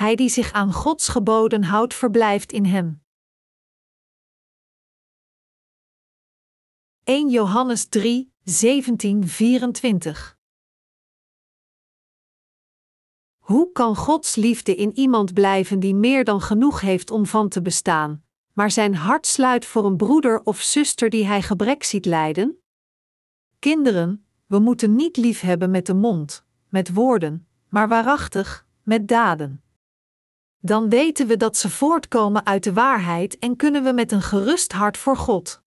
[0.00, 3.02] Hij die zich aan Gods geboden houdt, verblijft in hem.
[7.04, 10.38] 1 Johannes 3, 17, 24
[13.38, 17.62] Hoe kan Gods liefde in iemand blijven die meer dan genoeg heeft om van te
[17.62, 22.62] bestaan, maar zijn hart sluit voor een broeder of zuster die hij gebrek ziet lijden?
[23.58, 29.62] Kinderen, we moeten niet lief hebben met de mond, met woorden, maar waarachtig, met daden.
[30.60, 34.72] Dan weten we dat ze voortkomen uit de waarheid en kunnen we met een gerust
[34.72, 35.62] hart voor God.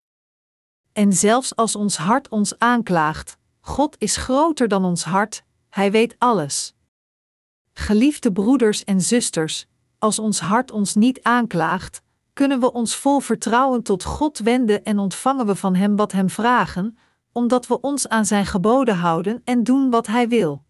[0.91, 6.15] En zelfs als ons hart ons aanklaagt, God is groter dan ons hart, Hij weet
[6.17, 6.75] alles.
[7.73, 12.01] Geliefde broeders en zusters, als ons hart ons niet aanklaagt,
[12.33, 16.29] kunnen we ons vol vertrouwen tot God wenden en ontvangen we van Hem wat Hem
[16.29, 16.97] vragen,
[17.31, 20.63] omdat we ons aan Zijn geboden houden en doen wat Hij wil.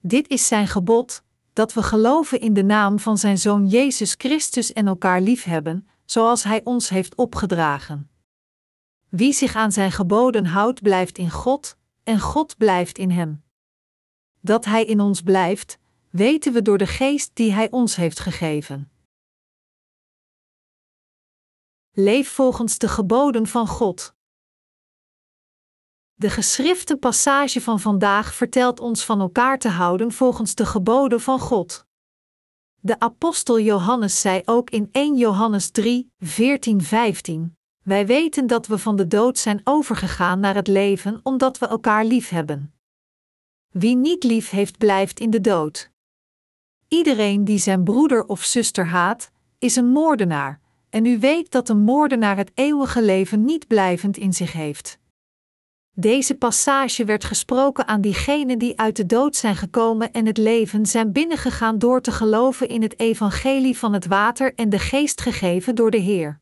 [0.00, 1.22] Dit is Zijn gebod,
[1.52, 6.42] dat we geloven in de naam van Zijn Zoon Jezus Christus en elkaar liefhebben, zoals
[6.42, 8.10] Hij ons heeft opgedragen.
[9.08, 13.42] Wie zich aan Zijn geboden houdt, blijft in God, en God blijft in Hem.
[14.40, 15.78] Dat Hij in ons blijft,
[16.10, 18.90] weten we door de geest die Hij ons heeft gegeven.
[21.92, 24.14] Leef volgens de geboden van God.
[26.22, 31.38] De geschrifte passage van vandaag vertelt ons van elkaar te houden volgens de geboden van
[31.38, 31.86] God.
[32.80, 38.78] De apostel Johannes zei ook in 1 Johannes 3, 14, 15: Wij weten dat we
[38.78, 42.74] van de dood zijn overgegaan naar het leven omdat we elkaar lief hebben.
[43.70, 45.90] Wie niet lief heeft, blijft in de dood.
[46.88, 51.80] Iedereen die zijn broeder of zuster haat, is een moordenaar, en u weet dat een
[51.80, 55.00] moordenaar het eeuwige leven niet blijvend in zich heeft.
[55.94, 60.86] Deze passage werd gesproken aan diegenen die uit de dood zijn gekomen en het leven
[60.86, 65.74] zijn binnengegaan door te geloven in het evangelie van het water en de geest gegeven
[65.74, 66.40] door de Heer.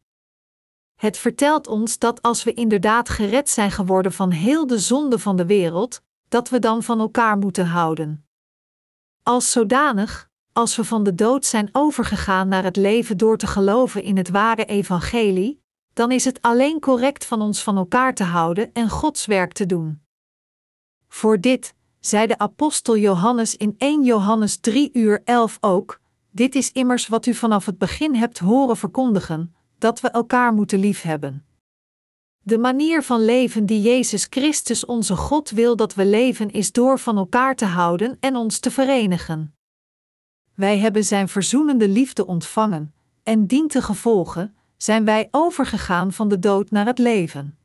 [0.95, 5.37] Het vertelt ons dat als we inderdaad gered zijn geworden van heel de zonde van
[5.37, 8.27] de wereld, dat we dan van elkaar moeten houden.
[9.23, 14.03] Als zodanig, als we van de dood zijn overgegaan naar het leven door te geloven
[14.03, 15.63] in het ware evangelie,
[15.93, 19.67] dan is het alleen correct van ons van elkaar te houden en Gods werk te
[19.67, 20.03] doen.
[21.09, 26.73] Voor dit, zei de apostel Johannes in 1 Johannes 3 uur 11 ook, dit is
[26.73, 31.45] immers wat u vanaf het begin hebt horen verkondigen, dat we elkaar moeten liefhebben.
[32.43, 36.99] De manier van leven die Jezus Christus onze God wil dat we leven is door
[36.99, 39.55] van elkaar te houden en ons te verenigen.
[40.55, 46.39] Wij hebben Zijn verzoenende liefde ontvangen, en dient te gevolgen, zijn wij overgegaan van de
[46.39, 47.59] dood naar het leven.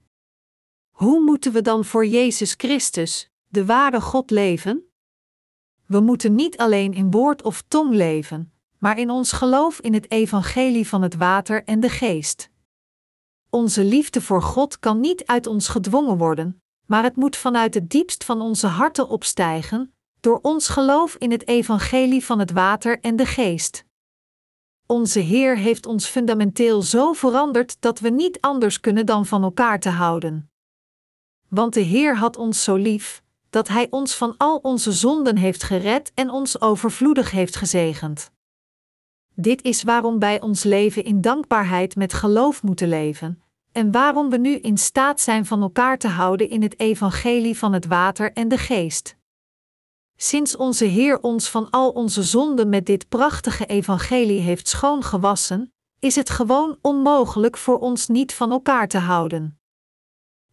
[0.92, 4.84] Hoe moeten we dan voor Jezus Christus, de ware God, leven?
[5.86, 10.12] We moeten niet alleen in woord of tong leven, maar in ons geloof in het
[10.12, 12.50] evangelie van het water en de geest.
[13.50, 17.90] Onze liefde voor God kan niet uit ons gedwongen worden, maar het moet vanuit het
[17.90, 23.16] diepst van onze harten opstijgen, door ons geloof in het evangelie van het water en
[23.16, 23.86] de geest.
[24.88, 29.80] Onze Heer heeft ons fundamenteel zo veranderd dat we niet anders kunnen dan van elkaar
[29.80, 30.50] te houden.
[31.48, 35.64] Want de Heer had ons zo lief, dat Hij ons van al onze zonden heeft
[35.64, 38.32] gered en ons overvloedig heeft gezegend.
[39.36, 43.42] Dit is waarom wij ons leven in dankbaarheid met geloof moeten leven,
[43.72, 47.74] en waarom we nu in staat zijn van elkaar te houden in het evangelie van
[47.74, 49.18] het water en de geest.
[50.18, 56.16] Sinds onze Heer ons van al onze zonden met dit prachtige evangelie heeft schoongewassen, is
[56.16, 59.60] het gewoon onmogelijk voor ons niet van elkaar te houden.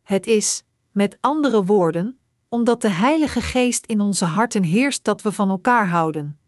[0.02, 2.18] Het is, met andere woorden,
[2.48, 6.40] omdat de Heilige Geest in onze harten heerst dat we van elkaar houden.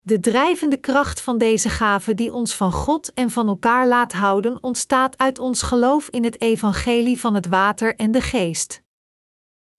[0.00, 4.62] De drijvende kracht van deze gave die ons van God en van elkaar laat houden,
[4.62, 8.82] ontstaat uit ons geloof in het evangelie van het water en de geest.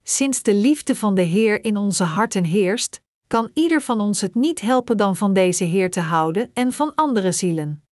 [0.10, 4.36] Sinds de liefde van de Heer in onze harten heerst, kan ieder van ons het
[4.36, 7.84] niet helpen dan van deze Heer te houden en van andere zielen.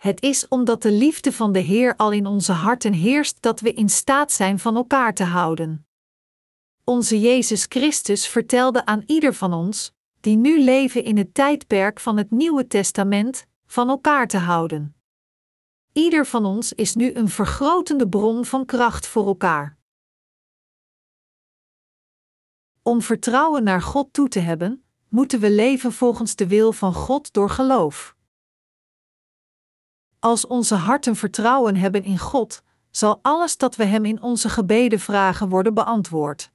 [0.00, 3.72] Het is omdat de liefde van de Heer al in onze harten heerst dat we
[3.72, 5.86] in staat zijn van elkaar te houden.
[6.84, 12.16] Onze Jezus Christus vertelde aan ieder van ons, die nu leven in het tijdperk van
[12.16, 14.96] het Nieuwe Testament, van elkaar te houden.
[15.92, 19.82] Ieder van ons is nu een vergrotende bron van kracht voor elkaar.
[22.86, 27.32] Om vertrouwen naar God toe te hebben, moeten we leven volgens de wil van God
[27.32, 28.16] door geloof.
[30.18, 35.00] Als onze harten vertrouwen hebben in God, zal alles dat we Hem in onze gebeden
[35.00, 36.50] vragen worden beantwoord.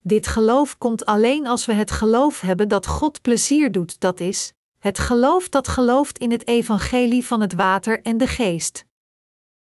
[0.00, 4.52] Dit geloof komt alleen als we het geloof hebben dat God plezier doet, dat is,
[4.78, 8.84] het geloof dat gelooft in het evangelie van het water en de geest.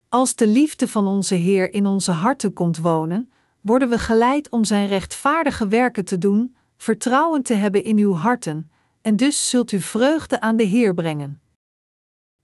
[0.09, 3.30] Als de liefde van onze Heer in onze harten komt wonen,
[3.61, 8.71] worden we geleid om Zijn rechtvaardige werken te doen, vertrouwen te hebben in uw harten,
[9.01, 11.41] en dus zult u vreugde aan de Heer brengen.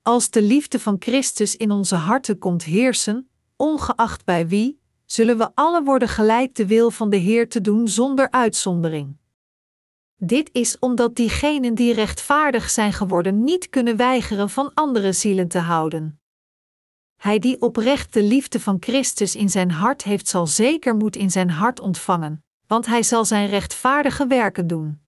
[0.02, 5.52] Als de liefde van Christus in onze harten komt heersen, ongeacht bij wie, zullen we
[5.54, 9.18] alle worden geleid de wil van de Heer te doen zonder uitzondering.
[10.16, 15.60] Dit is omdat diegenen die rechtvaardig zijn geworden niet kunnen weigeren van andere zielen te
[15.60, 16.20] houden.
[17.28, 21.32] Hij die oprecht de liefde van Christus in zijn hart heeft, zal zeker moed in
[21.32, 25.02] zijn hart ontvangen, want hij zal zijn rechtvaardige werken doen.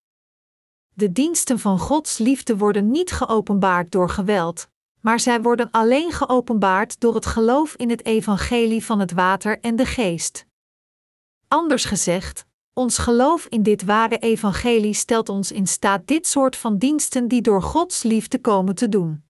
[0.94, 4.68] De diensten van Gods liefde worden niet geopenbaard door geweld,
[5.00, 9.76] maar zij worden alleen geopenbaard door het geloof in het evangelie van het water en
[9.76, 10.46] de geest.
[11.48, 16.78] Anders gezegd, ons geloof in dit ware evangelie stelt ons in staat dit soort van
[16.78, 19.28] diensten die door Gods liefde komen te doen.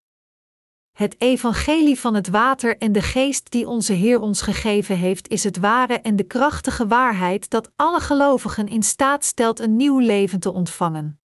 [0.99, 5.43] Het evangelie van het water en de geest die onze Heer ons gegeven heeft, is
[5.43, 10.39] het ware en de krachtige waarheid dat alle gelovigen in staat stelt een nieuw leven
[10.39, 11.19] te ontvangen.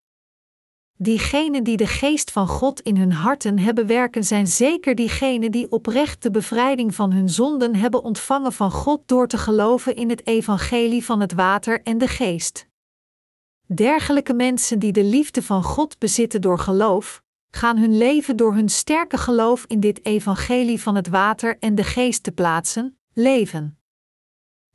[0.96, 5.70] Diegenen die de geest van God in hun harten hebben werken, zijn zeker diegenen die
[5.70, 10.26] oprecht de bevrijding van hun zonden hebben ontvangen van God door te geloven in het
[10.26, 12.68] evangelie van het water en de geest.
[13.66, 17.23] Dergelijke mensen die de liefde van God bezitten door geloof,
[17.54, 21.84] gaan hun leven door hun sterke geloof in dit evangelie van het water en de
[21.84, 23.78] geest te plaatsen, leven.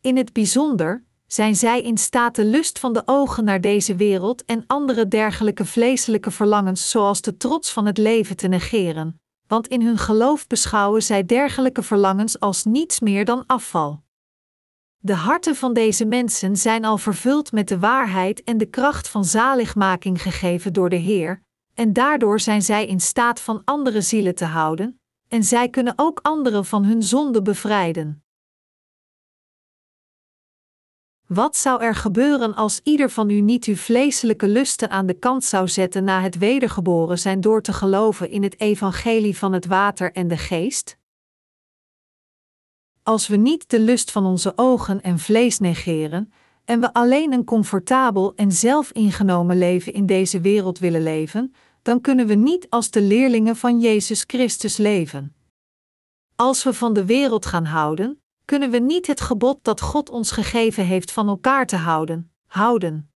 [0.01, 4.45] In het bijzonder zijn zij in staat de lust van de ogen naar deze wereld
[4.45, 9.81] en andere dergelijke vleeselijke verlangens, zoals de trots van het leven, te negeren, want in
[9.81, 14.03] hun geloof beschouwen zij dergelijke verlangens als niets meer dan afval.
[14.97, 19.25] De harten van deze mensen zijn al vervuld met de waarheid en de kracht van
[19.25, 21.47] zaligmaking gegeven door de Heer,
[21.79, 26.19] en daardoor zijn zij in staat van andere zielen te houden, en zij kunnen ook
[26.21, 28.23] anderen van hun zonde bevrijden.
[31.27, 35.43] Wat zou er gebeuren als ieder van u niet uw vleeselijke lusten aan de kant
[35.43, 40.11] zou zetten na het wedergeboren zijn door te geloven in het evangelie van het water
[40.11, 40.97] en de geest?
[43.03, 46.33] Als we niet de lust van onze ogen en vlees negeren,
[46.65, 51.53] en we alleen een comfortabel en zelfingenomen leven in deze wereld willen leven,
[51.89, 55.35] dan kunnen we niet als de leerlingen van Jezus Christus leven.
[56.35, 60.31] Als we van de wereld gaan houden, kunnen we niet het gebod dat God ons
[60.31, 63.11] gegeven heeft van elkaar te houden, houden.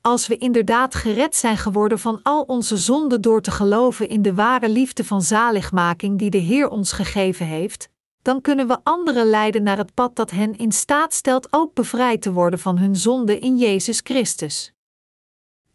[0.00, 4.34] Als we inderdaad gered zijn geworden van al onze zonden door te geloven in de
[4.34, 7.88] ware liefde van zaligmaking die de Heer ons gegeven heeft,
[8.22, 12.22] dan kunnen we anderen leiden naar het pad dat hen in staat stelt ook bevrijd
[12.22, 14.75] te worden van hun zonde in Jezus Christus.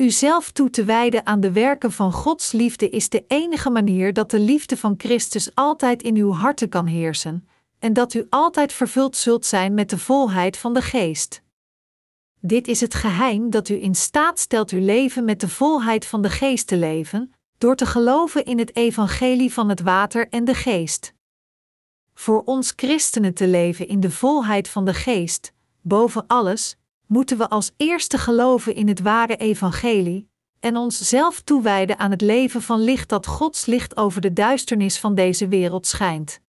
[0.02, 4.32] Uzelf toe te wijden aan de werken van Gods liefde is de enige manier dat
[4.32, 7.48] de liefde van Christus altijd in uw harten kan heersen,
[7.80, 11.42] en dat u altijd vervuld zult zijn met de volheid van de Geest.
[12.40, 16.22] Dit is het geheim dat u in staat stelt uw leven met de volheid van
[16.22, 20.56] de Geest te leven, door te geloven in het evangelie van het water en de
[20.56, 21.14] Geest.
[22.14, 26.76] Voor ons christenen te leven in de volheid van de Geest, boven alles,
[27.12, 30.30] moeten we als eerste geloven in het ware evangelie
[30.60, 35.00] en ons zelf toewijden aan het leven van licht dat Gods licht over de duisternis
[35.00, 36.42] van deze wereld schijnt.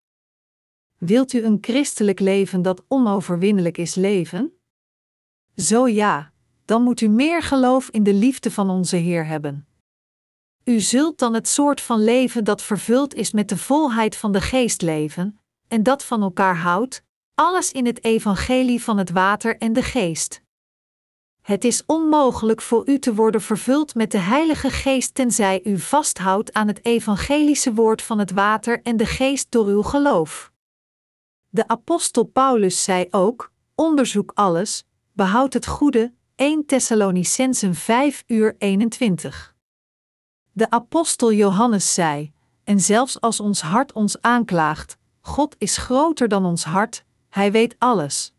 [0.99, 4.53] Wilt u een christelijk leven dat onoverwinnelijk is leven?
[5.57, 6.33] Zo ja,
[6.65, 9.67] dan moet u meer geloof in de liefde van onze Heer hebben.
[10.65, 14.41] U zult dan het soort van leven dat vervuld is met de volheid van de
[14.41, 17.03] geest leven, en dat van elkaar houdt,
[17.35, 20.43] alles in het evangelie van het water en de geest.
[21.43, 26.53] Het is onmogelijk voor u te worden vervuld met de Heilige Geest tenzij u vasthoudt
[26.53, 30.53] aan het evangelische woord van het water en de geest door uw geloof.
[31.49, 36.15] De apostel Paulus zei ook: onderzoek alles, behoud het goede.
[36.35, 39.57] 1 Thessalonicensen 5 uur 21.
[40.53, 42.33] De apostel Johannes zei:
[42.65, 47.75] En zelfs als ons hart ons aanklaagt, God is groter dan ons hart, Hij weet
[47.79, 48.33] alles.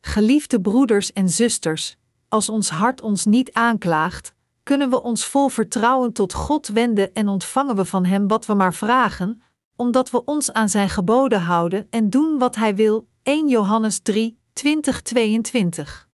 [0.00, 1.96] Geliefde broeders en zusters,
[2.30, 7.28] als ons hart ons niet aanklaagt, kunnen we ons vol vertrouwen tot God wenden en
[7.28, 9.42] ontvangen we van Hem wat we maar vragen,
[9.76, 13.08] omdat we ons aan Zijn geboden houden en doen wat Hij wil.
[13.22, 16.08] 1 Johannes 3, 20, 22.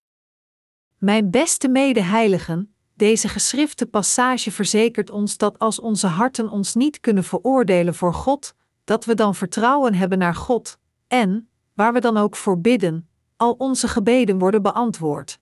[0.98, 7.24] Mijn beste medeheiligen, deze geschrifte passage verzekert ons dat als onze harten ons niet kunnen
[7.24, 8.54] veroordelen voor God,
[8.84, 13.52] dat we dan vertrouwen hebben naar God, en, waar we dan ook voor bidden, al
[13.52, 15.38] onze gebeden worden beantwoord.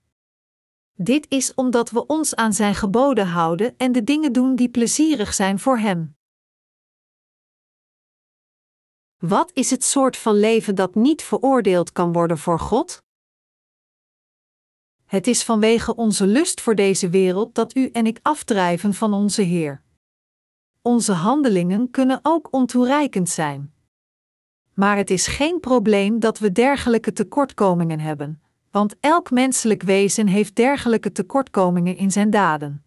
[0.96, 5.34] Dit is omdat we ons aan Zijn geboden houden en de dingen doen die plezierig
[5.34, 6.16] zijn voor Hem.
[9.18, 13.02] Wat is het soort van leven dat niet veroordeeld kan worden voor God?
[15.04, 19.42] Het is vanwege onze lust voor deze wereld dat u en ik afdrijven van onze
[19.42, 19.82] Heer.
[20.82, 23.74] Onze handelingen kunnen ook ontoereikend zijn.
[24.74, 28.42] Maar het is geen probleem dat we dergelijke tekortkomingen hebben,
[28.75, 32.85] want elk menselijk wezen heeft dergelijke tekortkomingen in zijn daden.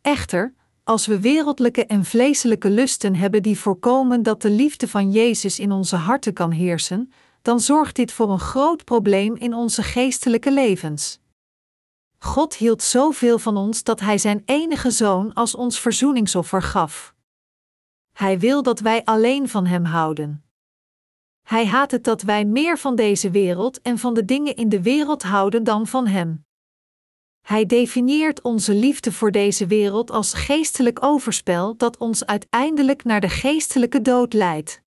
[0.00, 5.58] Echter, als we wereldlijke en vleeselijke lusten hebben die voorkomen dat de liefde van Jezus
[5.58, 10.52] in onze harten kan heersen, dan zorgt dit voor een groot probleem in onze geestelijke
[10.52, 11.20] levens.
[12.18, 17.14] God hield zoveel van ons dat Hij Zijn enige zoon als ons verzoeningsoffer gaf.
[18.12, 20.44] Hij wil dat wij alleen van Hem houden.
[21.42, 24.82] Hij haat het dat wij meer van deze wereld en van de dingen in de
[24.82, 26.44] wereld houden dan van Hem.
[27.42, 33.28] Hij definieert onze liefde voor deze wereld als geestelijk overspel dat ons uiteindelijk naar de
[33.28, 34.82] geestelijke dood leidt.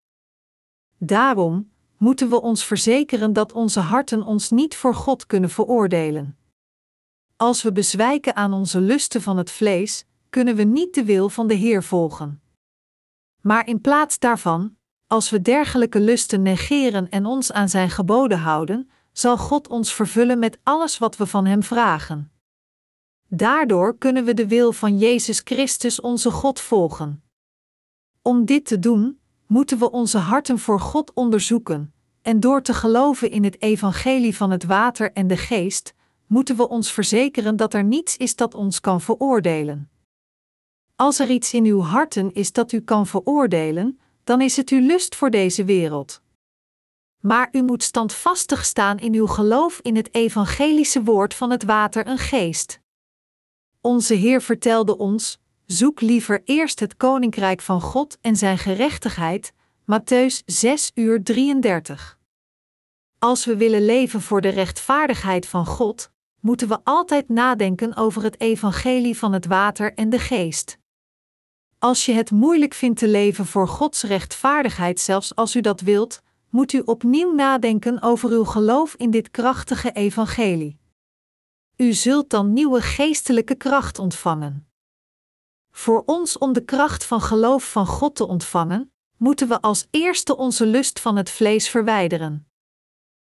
[0.98, 6.38] Daarom moeten we ons verzekeren dat onze harten ons niet voor God kunnen veroordelen.
[7.36, 11.48] Als we bezwijken aan onze lusten van het vlees, kunnen we niet de wil van
[11.48, 12.42] de Heer volgen.
[13.42, 18.90] Maar in plaats daarvan, als we dergelijke lusten negeren en ons aan Zijn geboden houden,
[19.12, 22.32] zal God ons vervullen met alles wat we van Hem vragen.
[23.28, 27.24] Daardoor kunnen we de wil van Jezus Christus onze God volgen.
[28.22, 33.32] Om dit te doen, moeten we onze harten voor God onderzoeken, en door te geloven
[33.32, 35.94] in het evangelie van het water en de geest,
[36.28, 39.90] moeten we ons verzekeren dat er niets is dat ons kan veroordelen.
[40.96, 44.80] Als er iets in uw harten is dat u kan veroordelen, dan is het uw
[44.80, 46.22] lust voor deze wereld.
[47.20, 52.06] Maar u moet standvastig staan in uw geloof in het evangelische woord van het water
[52.06, 52.80] en geest.
[53.82, 59.54] Onze Heer vertelde ons: zoek liever eerst het koninkrijk van God en zijn gerechtigheid.
[59.82, 62.20] Matthäus 6 uur 33.
[63.20, 68.40] Als we willen leven voor de rechtvaardigheid van God, moeten we altijd nadenken over het
[68.42, 70.78] evangelie van het water en de geest.
[71.86, 76.22] Als je het moeilijk vindt te leven voor Gods rechtvaardigheid, zelfs als u dat wilt,
[76.50, 80.80] moet u opnieuw nadenken over uw geloof in dit krachtige evangelie.
[81.76, 84.68] U zult dan nieuwe geestelijke kracht ontvangen.
[85.72, 90.38] Voor ons om de kracht van geloof van God te ontvangen, moeten we als eerste
[90.38, 92.48] onze lust van het vlees verwijderen.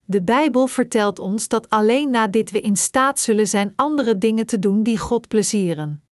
[0.00, 4.46] De Bijbel vertelt ons dat alleen na dit we in staat zullen zijn andere dingen
[4.46, 6.05] te doen die God plezieren.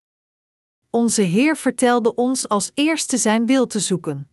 [0.95, 4.29] Onze Heer vertelde ons als eerste Zijn wil te zoeken.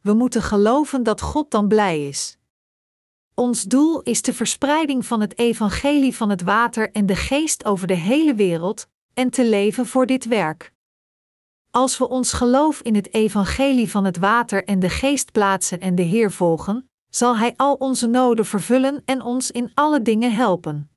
[0.00, 2.38] We moeten geloven dat God dan blij is.
[3.34, 7.86] Ons doel is de verspreiding van het evangelie van het water en de geest over
[7.86, 10.72] de hele wereld en te leven voor dit werk.
[11.70, 15.94] Als we ons geloof in het evangelie van het water en de geest plaatsen en
[15.94, 20.90] de Heer volgen, zal Hij al onze noden vervullen en ons in alle dingen helpen.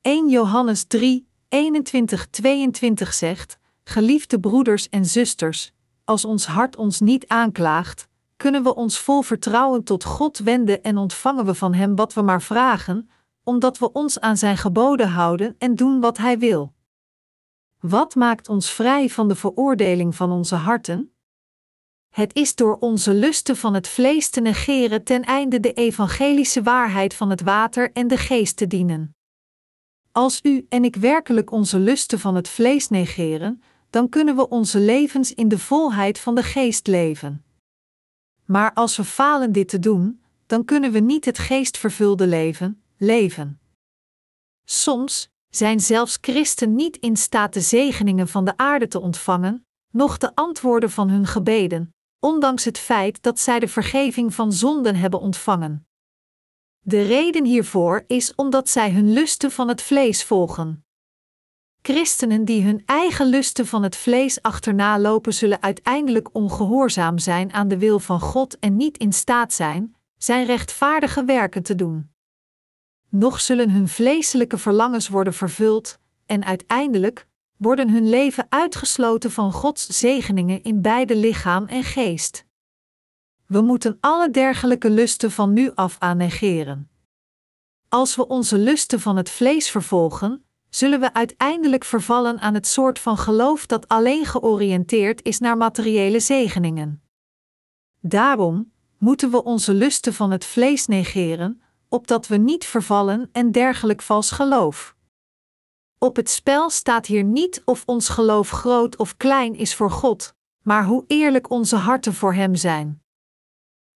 [0.00, 3.59] 1 Johannes 3, 21-22 zegt:
[3.90, 5.72] Geliefde broeders en zusters,
[6.04, 10.96] als ons hart ons niet aanklaagt, kunnen we ons vol vertrouwen tot God wenden en
[10.96, 13.10] ontvangen we van Hem wat we maar vragen,
[13.44, 16.74] omdat we ons aan Zijn geboden houden en doen wat Hij wil.
[17.80, 21.14] Wat maakt ons vrij van de veroordeling van onze harten?
[22.08, 27.14] Het is door onze lusten van het vlees te negeren ten einde de evangelische waarheid
[27.14, 29.14] van het water en de geest te dienen.
[30.12, 34.78] Als u en ik werkelijk onze lusten van het vlees negeren, dan kunnen we onze
[34.78, 37.44] levens in de volheid van de geest leven.
[38.44, 43.60] Maar als we falen dit te doen, dan kunnen we niet het geestvervulde leven leven.
[44.64, 50.18] Soms zijn zelfs christen niet in staat de zegeningen van de aarde te ontvangen, noch
[50.18, 55.20] de antwoorden van hun gebeden, ondanks het feit dat zij de vergeving van zonden hebben
[55.20, 55.86] ontvangen.
[56.80, 60.84] De reden hiervoor is omdat zij hun lusten van het vlees volgen.
[61.82, 67.68] Christenen die hun eigen lusten van het vlees achterna lopen, zullen uiteindelijk ongehoorzaam zijn aan
[67.68, 72.10] de wil van God en niet in staat zijn zijn rechtvaardige werken te doen.
[73.08, 79.86] Nog zullen hun vleeselijke verlangens worden vervuld, en uiteindelijk worden hun leven uitgesloten van Gods
[79.86, 82.44] zegeningen in beide lichaam en geest.
[83.46, 86.90] We moeten alle dergelijke lusten van nu af aan negeren.
[87.88, 92.98] Als we onze lusten van het vlees vervolgen, zullen we uiteindelijk vervallen aan het soort
[92.98, 97.02] van geloof dat alleen georiënteerd is naar materiële zegeningen.
[98.00, 104.02] Daarom moeten we onze lusten van het vlees negeren, opdat we niet vervallen en dergelijk
[104.02, 104.96] vals geloof.
[105.98, 110.34] Op het spel staat hier niet of ons geloof groot of klein is voor God,
[110.62, 113.02] maar hoe eerlijk onze harten voor Hem zijn.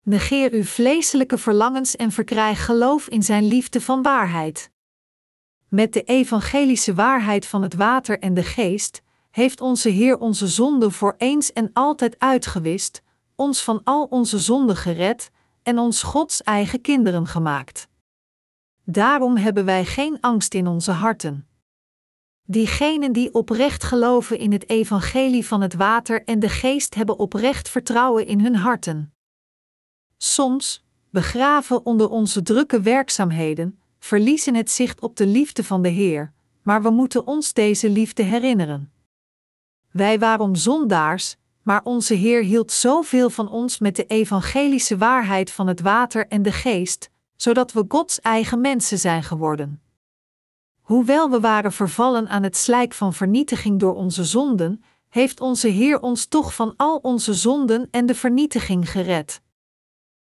[0.02, 4.72] Negeer uw vleeselijke verlangens en verkrijg geloof in Zijn liefde van waarheid.
[5.74, 10.92] Met de evangelische waarheid van het water en de geest heeft onze Heer onze zonden
[10.92, 13.02] voor eens en altijd uitgewist,
[13.34, 15.30] ons van al onze zonden gered
[15.62, 17.88] en ons Gods eigen kinderen gemaakt.
[18.84, 21.48] Daarom hebben wij geen angst in onze harten.
[22.42, 27.68] Diegenen die oprecht geloven in het evangelie van het water en de geest hebben oprecht
[27.68, 29.14] vertrouwen in hun harten.
[30.16, 36.32] Soms, begraven onder onze drukke werkzaamheden, verliezen het zicht op de liefde van de Heer,
[36.62, 38.92] maar we moeten ons deze liefde herinneren.
[39.90, 45.66] Wij waren zondaars, maar onze Heer hield zoveel van ons met de evangelische waarheid van
[45.66, 49.82] het water en de geest, zodat we Gods eigen mensen zijn geworden.
[50.80, 56.00] Hoewel we waren vervallen aan het slijk van vernietiging door onze zonden, heeft onze Heer
[56.00, 59.40] ons toch van al onze zonden en de vernietiging gered.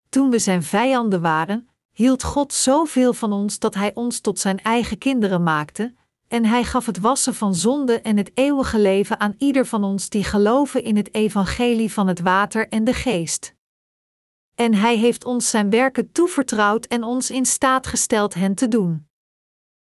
[0.09, 4.61] Toen we zijn vijanden waren, hield God zoveel van ons dat Hij ons tot Zijn
[4.61, 5.93] eigen kinderen maakte,
[6.27, 10.09] en Hij gaf het wassen van zonde en het eeuwige leven aan ieder van ons
[10.09, 13.55] die geloven in het evangelie van het water en de geest.
[14.55, 19.07] En Hij heeft ons Zijn werken toevertrouwd en ons in staat gesteld hen te doen.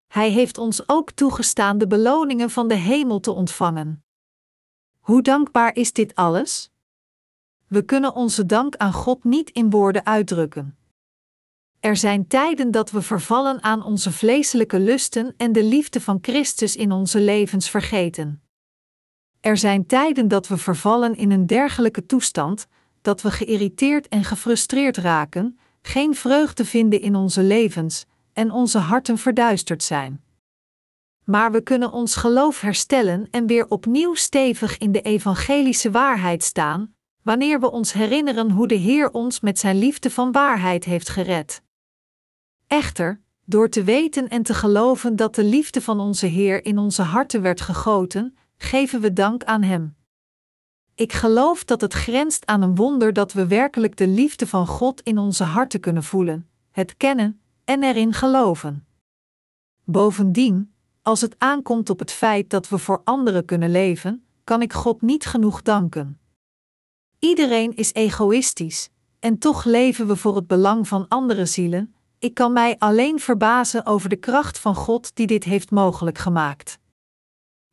[0.07, 4.03] Hij heeft ons ook toegestaan de beloningen van de hemel te ontvangen.
[4.99, 6.71] Hoe dankbaar is dit alles?
[7.67, 10.77] We kunnen onze dank aan God niet in woorden uitdrukken.
[11.85, 16.75] Er zijn tijden dat we vervallen aan onze vleeselijke lusten en de liefde van Christus
[16.75, 18.41] in onze levens vergeten.
[19.39, 22.67] Er zijn tijden dat we vervallen in een dergelijke toestand,
[23.01, 29.17] dat we geïrriteerd en gefrustreerd raken, geen vreugde vinden in onze levens en onze harten
[29.17, 30.23] verduisterd zijn.
[31.23, 36.95] Maar we kunnen ons geloof herstellen en weer opnieuw stevig in de evangelische waarheid staan,
[37.21, 41.63] wanneer we ons herinneren hoe de Heer ons met zijn liefde van waarheid heeft gered.
[42.75, 47.01] Echter, door te weten en te geloven dat de liefde van onze Heer in onze
[47.01, 49.95] harten werd gegoten, geven we dank aan Hem.
[50.95, 55.01] Ik geloof dat het grenst aan een wonder dat we werkelijk de liefde van God
[55.01, 58.87] in onze harten kunnen voelen, het kennen en erin geloven.
[59.83, 64.73] Bovendien, als het aankomt op het feit dat we voor anderen kunnen leven, kan ik
[64.73, 66.19] God niet genoeg danken.
[67.19, 71.94] Iedereen is egoïstisch, en toch leven we voor het belang van andere zielen.
[72.25, 76.79] Ik kan mij alleen verbazen over de kracht van God die dit heeft mogelijk gemaakt.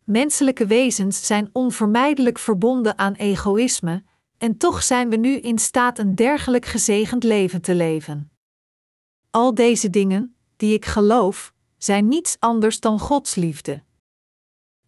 [0.04, 4.02] Menselijke wezens zijn onvermijdelijk verbonden aan egoïsme,
[4.38, 8.30] en toch zijn we nu in staat een dergelijk gezegend leven te leven.
[9.30, 13.82] Al deze dingen, die ik geloof, zijn niets anders dan Gods liefde.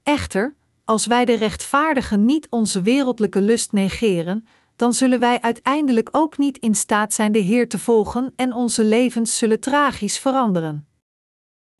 [0.03, 6.38] Echter, als wij de rechtvaardigen niet onze wereldlijke lust negeren, dan zullen wij uiteindelijk ook
[6.38, 10.87] niet in staat zijn de Heer te volgen en onze levens zullen tragisch veranderen.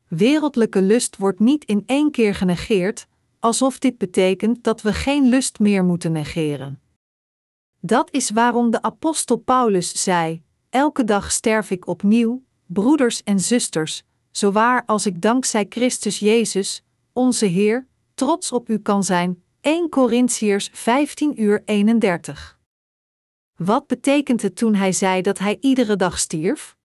[0.07, 3.07] Wereldlijke lust wordt niet in één keer genegeerd,
[3.39, 6.79] alsof dit betekent dat we geen lust meer moeten negeren.
[7.79, 14.03] Dat is waarom de apostel Paulus zei: Elke dag sterf ik opnieuw, broeders en zusters,
[14.31, 19.43] zowaar als ik dankzij Christus Jezus, onze Heer, trots op u kan zijn.
[19.61, 22.54] 1 Corinthiërs 15 uur 31.
[23.55, 26.75] Wat betekent het toen hij zei dat hij iedere dag stierf?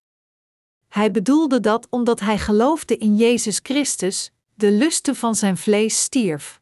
[0.88, 6.60] Hij bedoelde dat omdat hij geloofde in Jezus Christus, de lusten van zijn vlees stierf.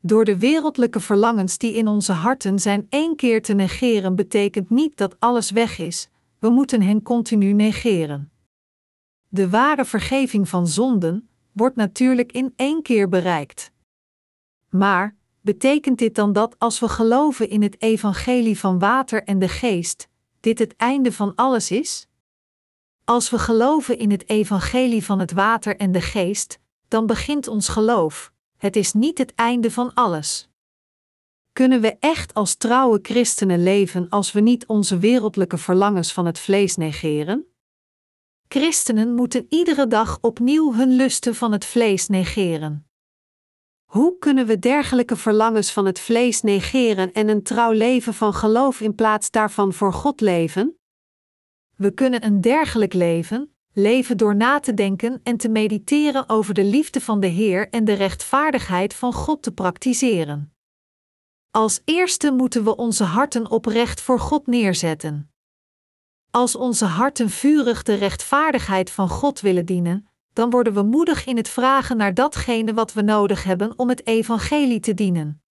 [0.00, 4.96] Door de wereldlijke verlangens die in onze harten zijn één keer te negeren, betekent niet
[4.96, 8.30] dat alles weg is, we moeten hen continu negeren.
[9.28, 13.72] De ware vergeving van zonden wordt natuurlijk in één keer bereikt.
[14.68, 19.48] Maar, betekent dit dan dat als we geloven in het evangelie van water en de
[19.48, 20.08] geest,
[20.40, 22.06] dit het einde van alles is?
[23.04, 27.68] Als we geloven in het evangelie van het water en de geest, dan begint ons
[27.68, 28.32] geloof.
[28.56, 30.48] Het is niet het einde van alles.
[31.52, 36.38] Kunnen we echt als trouwe christenen leven als we niet onze wereldlijke verlangens van het
[36.38, 37.46] vlees negeren?
[38.48, 42.87] Christenen moeten iedere dag opnieuw hun lusten van het vlees negeren.
[43.88, 48.80] Hoe kunnen we dergelijke verlangens van het vlees negeren en een trouw leven van geloof
[48.80, 50.78] in plaats daarvan voor God leven?
[51.76, 56.64] We kunnen een dergelijk leven, leven door na te denken en te mediteren over de
[56.64, 60.52] liefde van de Heer en de rechtvaardigheid van God te praktiseren.
[61.50, 65.32] Als eerste moeten we onze harten oprecht voor God neerzetten.
[66.30, 70.07] Als onze harten vurig de rechtvaardigheid van God willen dienen,
[70.38, 74.06] dan worden we moedig in het vragen naar datgene wat we nodig hebben om het
[74.06, 75.42] evangelie te dienen.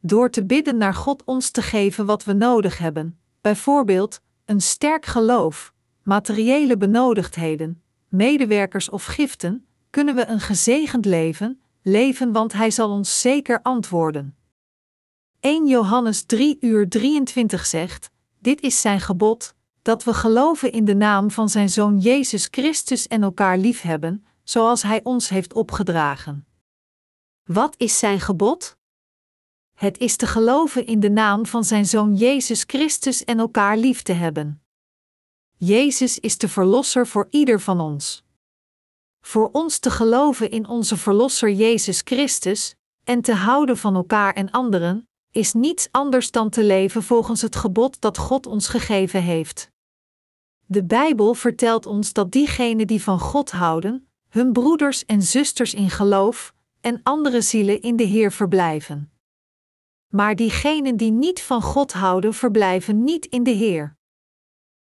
[0.00, 5.06] Door te bidden naar God ons te geven wat we nodig hebben, bijvoorbeeld een sterk
[5.06, 12.90] geloof, materiële benodigdheden, medewerkers of giften, kunnen we een gezegend leven leven, want Hij zal
[12.90, 14.36] ons zeker antwoorden.
[15.40, 20.94] 1 Johannes 3 uur 23 zegt: Dit is zijn gebod, dat we geloven in de
[20.94, 26.46] naam van zijn Zoon Jezus Christus en elkaar liefhebben, zoals Hij ons heeft opgedragen.
[27.44, 28.78] Wat is zijn gebod?
[29.74, 34.02] Het is te geloven in de naam van zijn Zoon Jezus Christus en elkaar lief
[34.02, 34.62] te hebben.
[35.56, 38.24] Jezus is de Verlosser voor ieder van ons.
[39.20, 44.50] Voor ons te geloven in onze Verlosser Jezus Christus en te houden van elkaar en
[44.50, 49.70] anderen, is niets anders dan te leven volgens het gebod dat God ons gegeven heeft.
[50.66, 55.90] De Bijbel vertelt ons dat diegenen die van God houden, hun broeders en zusters in
[55.90, 59.12] geloof en andere zielen in de Heer verblijven.
[60.08, 63.96] Maar diegenen die niet van God houden, verblijven niet in de Heer.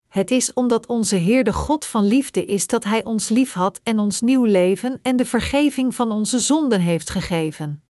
[0.07, 3.99] Het is omdat onze Heer de God van liefde is dat Hij ons liefhad en
[3.99, 7.84] ons nieuw leven en de vergeving van onze zonden heeft gegeven.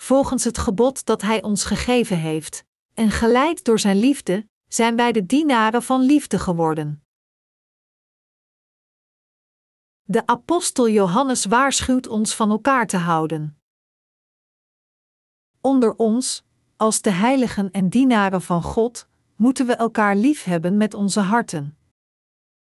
[0.00, 5.12] Volgens het gebod dat Hij ons gegeven heeft, en geleid door Zijn liefde, zijn wij
[5.12, 7.04] de dienaren van liefde geworden.
[10.02, 13.60] De apostel Johannes waarschuwt ons van elkaar te houden.
[15.60, 16.44] Onder ons,
[16.76, 21.78] als de heiligen en dienaren van God, moeten we elkaar lief hebben met onze harten.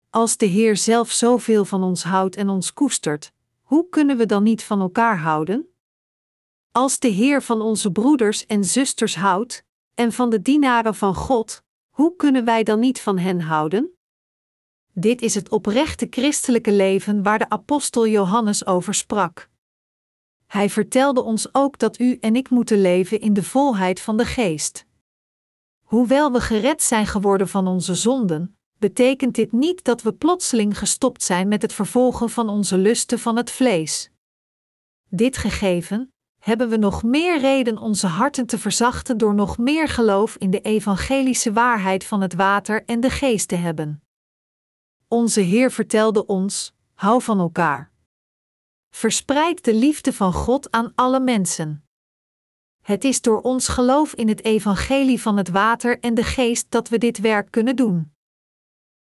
[0.09, 4.43] Als de Heer zelf zoveel van ons houdt en ons koestert, hoe kunnen we dan
[4.43, 5.72] niet van elkaar houden?
[6.75, 11.63] Als de Heer van onze broeders en zusters houdt, en van de dienaren van God,
[11.89, 13.97] hoe kunnen wij dan niet van hen houden?
[14.93, 19.49] Dit is het oprechte christelijke leven waar de apostel Johannes over sprak.
[20.45, 24.25] Hij vertelde ons ook dat u en ik moeten leven in de volheid van de
[24.25, 24.85] geest.
[25.83, 31.23] Hoewel we gered zijn geworden van onze zonden, betekent dit niet dat we plotseling gestopt
[31.23, 34.11] zijn met het vervolgen van onze lusten van het vlees.
[35.09, 36.12] Dit gegeven,
[36.43, 40.61] hebben we nog meer reden onze harten te verzachten door nog meer geloof in de
[40.61, 44.03] evangelische waarheid van het water en de geest te hebben.
[45.07, 47.91] Onze Heer vertelde ons: hou van elkaar.
[48.89, 51.85] Verspreid de liefde van God aan alle mensen.
[52.81, 56.89] Het is door ons geloof in het evangelie van het water en de geest dat
[56.89, 58.13] we dit werk kunnen doen.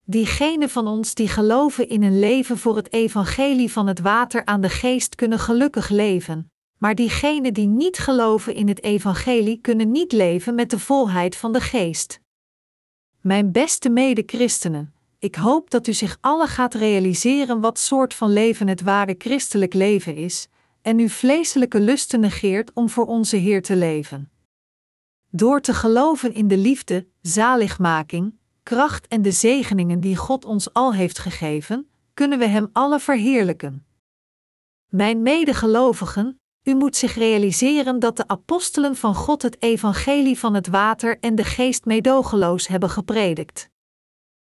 [0.05, 4.61] Diegenen van ons die geloven in een leven voor het evangelie van het water aan
[4.61, 10.12] de geest kunnen gelukkig leven, maar diegenen die niet geloven in het evangelie kunnen niet
[10.12, 12.21] leven met de volheid van de geest.
[13.21, 18.69] Mijn beste mede-christenen, ik hoop dat u zich alle gaat realiseren wat soort van leven
[18.69, 20.49] het ware christelijk leven is,
[20.83, 24.31] en uw vleeselijke lusten negeert om voor onze Heer te leven.
[25.31, 30.95] Door te geloven in de liefde, zaligmaking, kracht en de zegeningen die God ons al
[30.95, 33.87] heeft gegeven, kunnen we Hem alle verheerlijken.
[34.88, 36.38] Mijn medegelovigen,
[36.68, 41.35] u moet zich realiseren dat de apostelen van God het evangelie van het water en
[41.35, 43.70] de geest meedogenloos hebben gepredikt.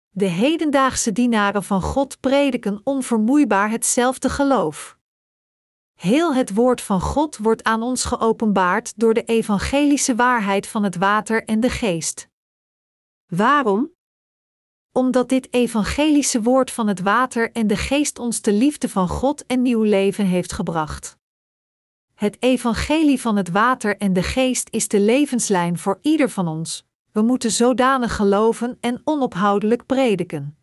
[0.09, 4.97] De hedendaagse dienaren van God prediken onvermoeibaar hetzelfde geloof.
[5.93, 10.95] Heel het woord van God wordt aan ons geopenbaard door de evangelische waarheid van het
[10.95, 12.29] water en de geest.
[13.25, 13.91] Waarom?
[14.91, 19.45] Omdat dit evangelische woord van het water en de geest ons de liefde van God
[19.45, 21.14] en nieuw leven heeft gebracht.
[22.15, 26.85] Het evangelie van het water en de geest is de levenslijn voor ieder van ons.
[27.11, 30.57] We moeten zodanig geloven en onophoudelijk prediken.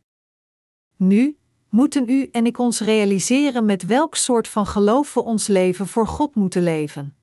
[0.96, 1.38] Nu,
[1.68, 6.06] moeten u en ik ons realiseren met welk soort van geloof we ons leven voor
[6.06, 7.16] God moeten leven.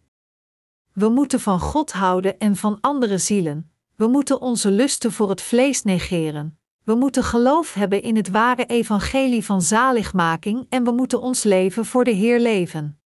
[0.93, 3.71] We moeten van God houden en van andere zielen.
[3.95, 6.59] We moeten onze lusten voor het vlees negeren.
[6.83, 11.85] We moeten geloof hebben in het ware evangelie van zaligmaking en we moeten ons leven
[11.85, 12.98] voor de Heer leven.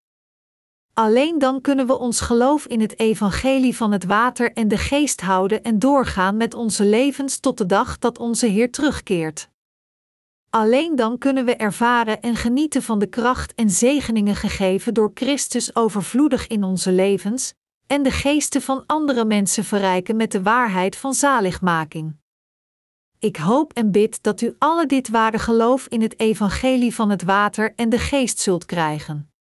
[0.94, 5.20] Alleen dan kunnen we ons geloof in het evangelie van het water en de geest
[5.20, 9.48] houden en doorgaan met onze levens tot de dag dat onze Heer terugkeert.
[10.50, 15.76] Alleen dan kunnen we ervaren en genieten van de kracht en zegeningen gegeven door Christus
[15.76, 17.54] overvloedig in onze levens,
[17.86, 22.16] en de geesten van andere mensen verrijken met de waarheid van zaligmaking.
[23.18, 27.22] Ik hoop en bid dat u alle dit ware geloof in het evangelie van het
[27.22, 29.33] water en de geest zult krijgen.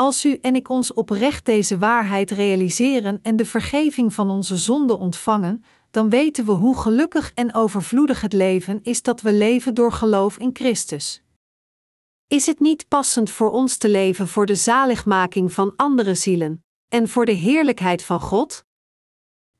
[0.00, 4.98] Als u en ik ons oprecht deze waarheid realiseren en de vergeving van onze zonden
[4.98, 9.92] ontvangen, dan weten we hoe gelukkig en overvloedig het leven is dat we leven door
[9.92, 11.22] geloof in Christus.
[12.26, 17.08] Is het niet passend voor ons te leven voor de zaligmaking van andere zielen en
[17.08, 18.64] voor de heerlijkheid van God?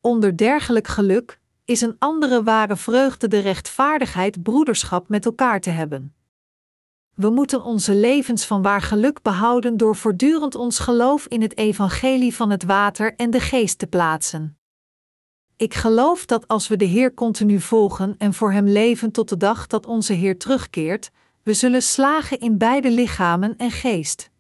[0.01, 6.15] Onder dergelijk geluk is een andere ware vreugde de rechtvaardigheid broederschap met elkaar te hebben.
[7.21, 12.35] We moeten onze levens van waar geluk behouden door voortdurend ons geloof in het evangelie
[12.35, 14.59] van het water en de geest te plaatsen.
[15.57, 19.37] Ik geloof dat als we de Heer continu volgen en voor Hem leven tot de
[19.37, 21.11] dag dat onze Heer terugkeert,
[21.43, 24.31] we zullen slagen in beide lichamen en geest.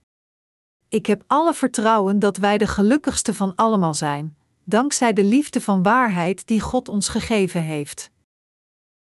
[0.89, 5.83] Ik heb alle vertrouwen dat wij de gelukkigste van allemaal zijn, dankzij de liefde van
[5.83, 8.11] waarheid die God ons gegeven heeft.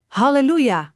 [0.07, 0.93] Halleluja!